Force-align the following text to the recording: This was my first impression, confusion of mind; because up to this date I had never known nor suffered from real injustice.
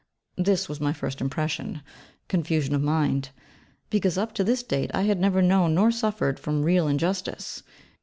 This 0.39 0.67
was 0.67 0.81
my 0.81 0.93
first 0.93 1.21
impression, 1.21 1.83
confusion 2.27 2.73
of 2.73 2.81
mind; 2.81 3.29
because 3.91 4.17
up 4.17 4.33
to 4.33 4.43
this 4.43 4.63
date 4.63 4.89
I 4.95 5.03
had 5.03 5.19
never 5.19 5.43
known 5.43 5.75
nor 5.75 5.91
suffered 5.91 6.39
from 6.39 6.63
real 6.63 6.87
injustice. 6.87 7.61